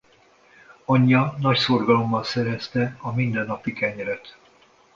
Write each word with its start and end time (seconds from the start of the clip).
Anyja 0.85 1.35
nagy 1.39 1.57
szorgalommal 1.57 2.23
szerezte 2.23 2.97
a 2.99 3.11
mindennapi 3.13 3.73
kenyeret. 3.73 4.37